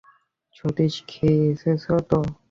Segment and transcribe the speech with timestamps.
[0.55, 2.19] সতীশ, খেয়ে এসেছ তো?